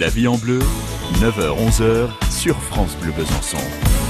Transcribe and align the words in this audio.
La 0.00 0.08
vie 0.08 0.28
en 0.28 0.38
bleu, 0.38 0.60
9h-11h 1.18 2.08
sur 2.30 2.56
France 2.62 2.96
Bleu 3.02 3.12
Besançon. 3.12 3.58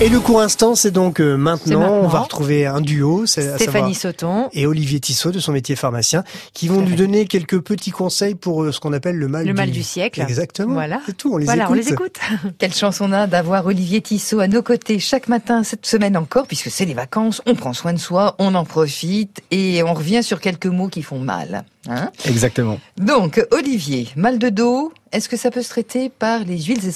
Et 0.01 0.09
le 0.09 0.21
court 0.21 0.41
instant, 0.41 0.75
c'est 0.75 0.91
donc 0.93 1.21
euh, 1.21 1.37
maintenant. 1.37 1.81
maintenant. 1.81 2.01
On 2.05 2.09
va 2.09 2.21
retrouver 2.21 2.67
un 2.67 2.81
duo, 2.81 3.27
c'est 3.27 3.49
à 3.49 3.57
Stéphanie 3.57 3.95
Sauton. 3.95 4.49
et 4.53 4.67
Olivier 4.67 5.01
Tissot 5.01 5.33
de 5.33 5.41
son 5.41 5.53
métier 5.53 5.75
pharmacien, 5.77 6.23
qui 6.55 6.69
vont 6.69 6.81
nous 6.81 6.95
donner 6.95 7.27
quelques 7.27 7.61
petits 7.61 7.91
conseils 7.91 8.35
pour 8.37 8.63
euh, 8.63 8.73
ce 8.73 8.79
qu'on 8.81 8.93
appelle 8.93 9.17
le 9.17 9.29
mal, 9.29 9.43
Le 9.45 9.53
du... 9.53 9.57
mal 9.57 9.71
du 9.71 9.83
siècle. 9.83 10.21
Exactement. 10.23 10.75
Voilà. 10.75 11.01
C'est 11.05 11.17
tout. 11.17 11.35
On 11.35 11.37
les 11.37 11.47
Voilà, 11.47 11.65
écoute. 11.65 11.73
on 11.73 11.75
les 11.81 11.93
écoute. 11.93 12.17
Quelle 12.59 12.73
chance 12.75 13.01
on 13.01 13.13
a 13.13 13.27
d'avoir 13.27 13.67
Olivier 13.67 14.01
Tissot 14.01 14.41
à 14.41 14.47
nos 14.49 14.63
côtés 14.63 14.99
chaque 15.01 15.29
matin, 15.29 15.65
cette 15.65 15.87
semaine 15.87 16.17
encore, 16.17 16.47
puisque 16.47 16.71
c'est 16.71 16.85
les 16.85 16.95
vacances, 16.95 17.43
on 17.47 17.55
prend 17.55 17.73
soin 17.73 17.93
de 17.93 17.99
soi, 17.99 18.37
on 18.39 18.55
en 18.55 18.65
profite 18.65 19.43
et 19.51 19.83
on 19.83 19.93
revient 19.95 20.23
sur 20.23 20.41
quelques 20.41 20.67
mots 20.67 20.89
qui 20.89 21.03
font 21.03 21.19
mal. 21.19 21.65
Hein 21.89 22.11
Exactement. 22.27 22.79
Donc, 22.99 23.45
Olivier, 23.51 24.09
mal 24.15 24.39
de 24.39 24.51
dos, 24.51 24.93
est-ce 25.13 25.29
que 25.29 25.37
ça 25.37 25.51
peut 25.51 25.63
se 25.63 25.71
traiter 25.71 26.09
par 26.11 26.41
les 26.45 26.61
huiles 26.63 26.87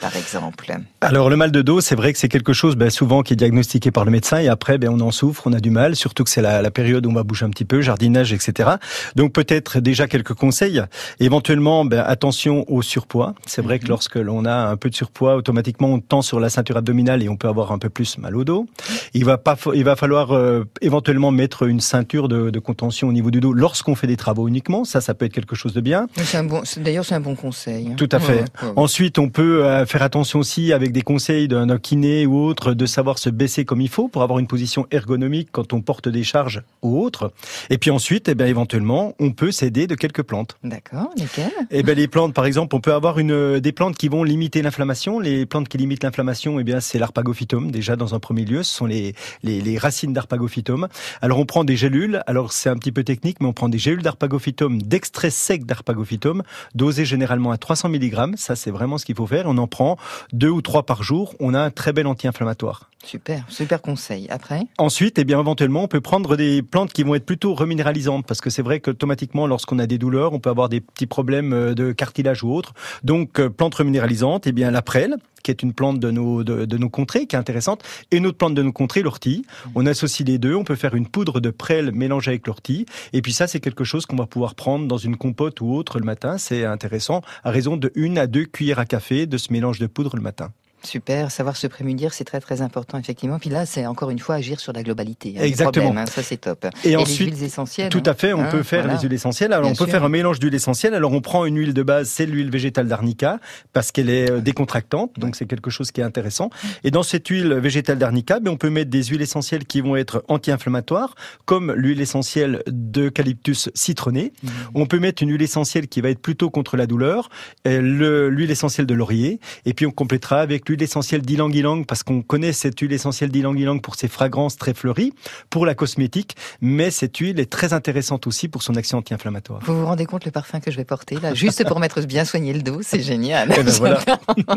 par 0.00 0.16
exemple 0.16 0.72
Alors 1.00 1.30
le 1.30 1.36
mal 1.36 1.50
de 1.50 1.62
dos, 1.62 1.80
c'est 1.80 1.94
vrai 1.94 2.12
que 2.12 2.18
c'est 2.18 2.28
quelque 2.28 2.52
chose 2.52 2.76
ben, 2.76 2.90
souvent 2.90 3.22
qui 3.22 3.32
est 3.32 3.36
diagnostiqué 3.36 3.90
par 3.90 4.04
le 4.04 4.10
médecin 4.10 4.38
et 4.38 4.48
après 4.48 4.78
ben, 4.78 4.90
on 4.90 5.00
en 5.00 5.10
souffre, 5.10 5.42
on 5.46 5.52
a 5.52 5.60
du 5.60 5.70
mal, 5.70 5.96
surtout 5.96 6.24
que 6.24 6.30
c'est 6.30 6.42
la, 6.42 6.62
la 6.62 6.70
période 6.70 7.06
où 7.06 7.10
on 7.10 7.14
va 7.14 7.22
bouger 7.22 7.44
un 7.44 7.50
petit 7.50 7.64
peu, 7.64 7.80
jardinage, 7.80 8.32
etc. 8.32 8.70
Donc 9.16 9.32
peut-être 9.32 9.80
déjà 9.80 10.06
quelques 10.06 10.34
conseils. 10.34 10.82
Éventuellement, 11.20 11.84
ben, 11.84 12.04
attention 12.06 12.64
au 12.70 12.82
surpoids. 12.82 13.34
C'est 13.46 13.62
vrai 13.62 13.78
que 13.78 13.86
lorsque 13.86 14.16
l'on 14.16 14.44
a 14.44 14.54
un 14.68 14.76
peu 14.76 14.90
de 14.90 14.94
surpoids, 14.94 15.36
automatiquement 15.36 15.88
on 15.88 16.00
tend 16.00 16.22
sur 16.22 16.40
la 16.40 16.48
ceinture 16.50 16.76
abdominale 16.76 17.22
et 17.22 17.28
on 17.28 17.36
peut 17.36 17.48
avoir 17.48 17.72
un 17.72 17.78
peu 17.78 17.88
plus 17.88 18.18
mal 18.18 18.36
au 18.36 18.44
dos. 18.44 18.66
Il 19.14 19.24
va 19.24 19.38
pas, 19.38 19.56
il 19.74 19.84
va 19.84 19.96
falloir 19.96 20.32
euh, 20.32 20.64
éventuellement 20.80 21.30
mettre 21.30 21.64
une 21.64 21.80
ceinture 21.80 22.28
de, 22.28 22.50
de 22.50 22.58
contention 22.58 23.08
au 23.08 23.12
niveau 23.12 23.30
du 23.30 23.40
dos 23.40 23.52
lorsqu'on 23.52 23.94
fait 23.94 24.06
des 24.06 24.16
travaux 24.16 24.48
uniquement. 24.48 24.84
Ça, 24.84 25.00
ça 25.00 25.14
peut 25.14 25.24
être 25.24 25.32
quelque 25.32 25.56
chose 25.56 25.72
de 25.72 25.80
bien. 25.80 26.08
Bon, 26.44 26.62
D'ailleurs, 26.78 27.04
c'est 27.04 27.14
un 27.14 27.20
bon 27.20 27.34
conseil. 27.34 27.88
hein. 27.88 27.94
Tout 27.96 28.08
à 28.12 28.20
fait. 28.20 28.32
Ouais, 28.32 28.38
ouais, 28.62 28.68
ouais. 28.68 28.72
Ensuite, 28.76 29.18
on 29.18 29.28
peut 29.28 29.37
euh, 29.42 29.86
faire 29.86 30.02
attention 30.02 30.38
aussi 30.38 30.72
avec 30.72 30.92
des 30.92 31.02
conseils 31.02 31.48
d'un 31.48 31.78
kiné 31.78 32.26
ou 32.26 32.38
autre 32.38 32.74
de 32.74 32.86
savoir 32.86 33.18
se 33.18 33.30
baisser 33.30 33.64
comme 33.64 33.80
il 33.80 33.88
faut 33.88 34.08
pour 34.08 34.22
avoir 34.22 34.38
une 34.38 34.46
position 34.46 34.86
ergonomique 34.90 35.48
quand 35.52 35.72
on 35.72 35.80
porte 35.80 36.08
des 36.08 36.24
charges 36.24 36.62
ou 36.82 37.00
autre. 37.00 37.32
Et 37.70 37.78
puis 37.78 37.90
ensuite, 37.90 38.28
eh 38.28 38.34
bien, 38.34 38.46
éventuellement, 38.46 39.14
on 39.18 39.32
peut 39.32 39.50
s'aider 39.50 39.86
de 39.86 39.94
quelques 39.94 40.22
plantes. 40.22 40.56
D'accord, 40.64 41.10
lesquelles 41.16 41.52
Eh 41.70 41.82
ben 41.82 41.96
les 41.96 42.08
plantes, 42.08 42.34
par 42.34 42.46
exemple, 42.46 42.74
on 42.74 42.80
peut 42.80 42.92
avoir 42.92 43.18
une, 43.18 43.32
euh, 43.32 43.60
des 43.60 43.72
plantes 43.72 43.96
qui 43.96 44.08
vont 44.08 44.24
limiter 44.24 44.62
l'inflammation. 44.62 45.20
Les 45.20 45.46
plantes 45.46 45.68
qui 45.68 45.78
limitent 45.78 46.04
l'inflammation, 46.04 46.58
eh 46.58 46.64
bien, 46.64 46.80
c'est 46.80 46.98
l'arpagophytum. 46.98 47.70
Déjà, 47.70 47.96
dans 47.96 48.14
un 48.14 48.20
premier 48.20 48.44
lieu, 48.44 48.62
ce 48.62 48.74
sont 48.74 48.86
les, 48.86 49.14
les, 49.42 49.60
les 49.60 49.78
racines 49.78 50.12
d'arpagophytum. 50.12 50.88
Alors, 51.22 51.38
on 51.38 51.46
prend 51.46 51.64
des 51.64 51.76
gélules. 51.76 52.22
Alors, 52.26 52.52
c'est 52.52 52.68
un 52.70 52.76
petit 52.76 52.92
peu 52.92 53.04
technique, 53.04 53.38
mais 53.40 53.46
on 53.46 53.52
prend 53.52 53.68
des 53.68 53.78
gélules 53.78 54.02
d'arpagophytum, 54.02 54.82
d'extrait 54.82 55.30
sec 55.30 55.64
d'arpagophytum, 55.66 56.42
dosées 56.74 57.04
généralement 57.04 57.50
à 57.50 57.58
300 57.58 57.88
mg. 57.90 58.36
Ça, 58.36 58.56
c'est 58.56 58.70
vraiment 58.70 58.98
ce 58.98 59.04
qu'il 59.04 59.14
faut 59.14 59.17
On 59.46 59.58
en 59.58 59.66
prend 59.66 59.96
deux 60.32 60.50
ou 60.50 60.62
trois 60.62 60.84
par 60.84 61.02
jour. 61.02 61.34
On 61.40 61.54
a 61.54 61.60
un 61.60 61.70
très 61.70 61.92
bel 61.92 62.06
anti-inflammatoire. 62.06 62.90
Super, 63.04 63.44
super 63.48 63.80
conseil. 63.80 64.26
Après 64.28 64.62
Ensuite, 64.76 65.18
eh 65.18 65.24
bien, 65.24 65.38
éventuellement, 65.38 65.84
on 65.84 65.88
peut 65.88 66.00
prendre 66.00 66.36
des 66.36 66.62
plantes 66.62 66.92
qui 66.92 67.04
vont 67.04 67.14
être 67.14 67.24
plutôt 67.24 67.54
reminéralisantes, 67.54 68.26
parce 68.26 68.40
que 68.40 68.50
c'est 68.50 68.62
vrai 68.62 68.80
qu'automatiquement, 68.80 69.46
lorsqu'on 69.46 69.78
a 69.78 69.86
des 69.86 69.98
douleurs, 69.98 70.32
on 70.32 70.40
peut 70.40 70.50
avoir 70.50 70.68
des 70.68 70.80
petits 70.80 71.06
problèmes 71.06 71.52
euh, 71.52 71.74
de 71.74 71.92
cartilage 71.92 72.42
ou 72.42 72.52
autre. 72.52 72.74
Donc, 73.04 73.38
euh, 73.38 73.50
plante 73.50 73.76
reminéralisante, 73.76 74.46
eh 74.48 74.52
bien, 74.52 74.70
la 74.72 74.82
prêle, 74.82 75.16
qui 75.44 75.52
est 75.52 75.62
une 75.62 75.72
plante 75.72 76.00
de 76.00 76.10
nos, 76.10 76.42
de, 76.42 76.64
de 76.64 76.76
nos 76.76 76.90
contrées, 76.90 77.26
qui 77.26 77.36
est 77.36 77.38
intéressante, 77.38 77.82
et 78.10 78.16
une 78.16 78.26
autre 78.26 78.36
plante 78.36 78.54
de 78.54 78.62
nos 78.62 78.72
contrées, 78.72 79.02
l'ortie. 79.02 79.46
On 79.76 79.86
associe 79.86 80.26
les 80.26 80.38
deux, 80.38 80.56
on 80.56 80.64
peut 80.64 80.74
faire 80.74 80.96
une 80.96 81.06
poudre 81.06 81.40
de 81.40 81.50
prêle 81.50 81.92
mélangée 81.92 82.32
avec 82.32 82.48
l'ortie, 82.48 82.84
et 83.12 83.22
puis 83.22 83.32
ça, 83.32 83.46
c'est 83.46 83.60
quelque 83.60 83.84
chose 83.84 84.06
qu'on 84.06 84.16
va 84.16 84.26
pouvoir 84.26 84.56
prendre 84.56 84.88
dans 84.88 84.98
une 84.98 85.16
compote 85.16 85.60
ou 85.60 85.72
autre 85.72 86.00
le 86.00 86.04
matin, 86.04 86.36
c'est 86.36 86.64
intéressant, 86.64 87.22
à 87.44 87.52
raison 87.52 87.76
de 87.76 87.92
une 87.94 88.18
à 88.18 88.26
deux 88.26 88.44
cuillères 88.44 88.80
à 88.80 88.86
café 88.86 89.26
de 89.26 89.38
ce 89.38 89.52
mélange 89.52 89.78
de 89.78 89.86
poudre 89.86 90.16
le 90.16 90.22
matin. 90.22 90.50
Super, 90.84 91.30
savoir 91.30 91.56
se 91.56 91.66
prémunir, 91.66 92.12
c'est 92.14 92.24
très 92.24 92.40
très 92.40 92.62
important 92.62 92.98
effectivement. 92.98 93.38
Puis 93.38 93.50
là, 93.50 93.66
c'est 93.66 93.84
encore 93.86 94.10
une 94.10 94.18
fois 94.18 94.36
agir 94.36 94.60
sur 94.60 94.72
la 94.72 94.82
globalité. 94.82 95.34
hein, 95.36 95.42
Exactement. 95.42 95.86
problème, 95.86 96.04
hein, 96.06 96.10
ça 96.10 96.22
c'est 96.22 96.36
top. 96.36 96.66
Et 96.84 96.90
les 96.90 96.96
ensuite, 96.96 97.30
huiles 97.34 97.42
essentielles. 97.44 97.88
Tout 97.90 98.02
à 98.06 98.14
fait, 98.14 98.32
on 98.32 98.42
hein, 98.42 98.48
peut 98.50 98.62
faire 98.62 98.82
voilà. 98.84 98.96
les 98.96 99.02
huiles 99.02 99.12
essentielles. 99.14 99.52
Alors 99.52 99.64
Bien 99.64 99.72
on 99.72 99.76
peut 99.76 99.84
sûr. 99.84 99.92
faire 99.92 100.04
un 100.04 100.08
mélange 100.08 100.38
d'huile 100.38 100.54
essentielle. 100.54 100.94
Alors 100.94 101.12
on 101.12 101.20
prend 101.20 101.44
une 101.46 101.58
huile 101.58 101.74
de 101.74 101.82
base, 101.82 102.08
c'est 102.08 102.26
l'huile 102.26 102.50
végétale 102.50 102.86
d'arnica 102.88 103.40
parce 103.72 103.90
qu'elle 103.92 104.08
est 104.08 104.30
euh, 104.30 104.40
décontractante, 104.40 105.18
donc 105.18 105.34
c'est 105.36 105.46
quelque 105.46 105.70
chose 105.70 105.90
qui 105.90 106.00
est 106.00 106.04
intéressant. 106.04 106.50
Et 106.84 106.90
dans 106.90 107.02
cette 107.02 107.26
huile 107.28 107.54
végétale 107.54 107.98
d'arnica, 107.98 108.38
ben, 108.40 108.50
on 108.52 108.56
peut 108.56 108.70
mettre 108.70 108.90
des 108.90 109.02
huiles 109.04 109.22
essentielles 109.22 109.64
qui 109.66 109.80
vont 109.80 109.96
être 109.96 110.24
anti-inflammatoires, 110.28 111.14
comme 111.44 111.72
l'huile 111.72 112.00
essentielle 112.00 112.62
d'eucalyptus 112.68 113.70
citronné. 113.74 114.32
Mhm. 114.42 114.50
On 114.74 114.86
peut 114.86 114.98
mettre 114.98 115.22
une 115.22 115.30
huile 115.30 115.42
essentielle 115.42 115.88
qui 115.88 116.00
va 116.00 116.10
être 116.10 116.20
plutôt 116.20 116.50
contre 116.50 116.76
la 116.76 116.86
douleur, 116.86 117.28
euh, 117.66 117.80
le- 117.80 118.28
l'huile 118.30 118.50
essentielle 118.50 118.86
de 118.86 118.94
laurier, 118.94 119.40
et 119.66 119.74
puis 119.74 119.86
on 119.86 119.90
complétera 119.90 120.40
avec 120.40 120.68
l'huile 120.68 120.77
essentielle 120.82 121.22
d'ylang-ylang 121.22 121.84
parce 121.84 122.02
qu'on 122.02 122.22
connaît 122.22 122.52
cette 122.52 122.78
huile 122.80 122.92
essentielle 122.92 123.30
d'ylang-ylang 123.30 123.80
pour 123.80 123.94
ses 123.94 124.08
fragrances 124.08 124.56
très 124.56 124.74
fleuries, 124.74 125.12
pour 125.50 125.66
la 125.66 125.74
cosmétique, 125.74 126.36
mais 126.60 126.90
cette 126.90 127.16
huile 127.18 127.40
est 127.40 127.50
très 127.50 127.72
intéressante 127.72 128.26
aussi 128.26 128.48
pour 128.48 128.62
son 128.62 128.74
action 128.76 128.98
anti-inflammatoire. 128.98 129.60
Vous 129.64 129.78
vous 129.78 129.86
rendez 129.86 130.06
compte 130.06 130.24
le 130.24 130.30
parfum 130.30 130.60
que 130.60 130.70
je 130.70 130.76
vais 130.76 130.84
porter 130.84 131.18
là, 131.20 131.34
juste 131.34 131.66
pour 131.66 131.80
mettre 131.80 132.00
bien 132.02 132.24
soigner 132.24 132.52
le 132.52 132.62
dos, 132.62 132.80
c'est 132.82 133.02
génial. 133.02 133.52
Eh 133.56 133.62
ben 133.62 133.72
voilà. 133.72 134.00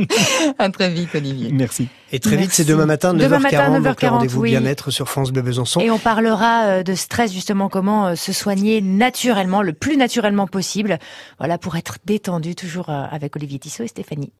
à 0.59 0.70
très 0.70 0.90
vite, 0.90 1.09
Olivier. 1.16 1.52
Merci. 1.52 1.88
Et 2.12 2.20
très 2.20 2.36
vite, 2.36 2.52
c'est 2.52 2.64
Merci. 2.64 2.72
demain 2.72 2.86
matin, 2.86 3.14
9h40, 3.14 3.18
Demain 3.18 3.40
matin, 3.40 3.80
donc 3.80 4.02
le 4.02 4.08
9h40, 4.08 4.09
rendez-vous 4.09 4.42
oui. 4.42 4.50
bien-être 4.52 4.92
sur 4.92 5.09
France 5.09 5.32
Bleu 5.32 5.42
Besançon. 5.42 5.80
Et 5.80 5.90
on 5.90 6.00
parlera 6.00 6.66
euh, 6.66 6.84
de 6.84 6.94
stress 6.94 7.34
justement, 7.34 7.70
comment 7.70 8.08
euh, 8.08 8.16
se 8.16 8.34
soigner 8.34 8.82
naturellement, 8.82 9.62
le 9.62 9.74
plus 9.74 9.98
naturellement 9.98 10.48
possible. 10.48 11.00
Voilà, 11.40 11.58
pour 11.58 11.76
être 11.76 11.98
détendu, 12.06 12.56
toujours 12.56 12.90
euh, 12.90 13.03
avec 13.09 13.36
Olivier 13.36 13.59
Tissot 13.59 13.84
et 13.84 13.88
Stéphanie. 13.88 14.30